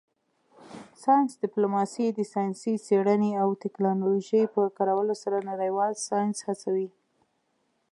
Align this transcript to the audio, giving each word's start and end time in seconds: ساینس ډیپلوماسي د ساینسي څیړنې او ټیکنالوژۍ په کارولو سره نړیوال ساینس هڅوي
ساینس 1.03 1.31
ډیپلوماسي 1.43 2.05
د 2.13 2.19
ساینسي 2.33 2.73
څیړنې 2.85 3.31
او 3.41 3.47
ټیکنالوژۍ 3.63 4.43
په 4.53 4.61
کارولو 4.77 5.13
سره 5.23 5.37
نړیوال 5.51 5.91
ساینس 6.07 6.37
هڅوي 6.47 6.89